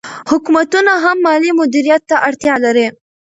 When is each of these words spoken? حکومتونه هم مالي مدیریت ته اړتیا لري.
حکومتونه 0.31 0.91
هم 1.03 1.17
مالي 1.25 1.51
مدیریت 1.59 2.01
ته 2.09 2.15
اړتیا 2.27 2.55
لري. 2.65 2.87